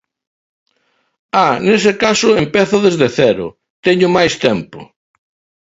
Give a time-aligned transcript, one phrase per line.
[1.47, 3.45] ¡Ah!, nese caso empezo desde cero,
[3.85, 4.79] teño máis tempo.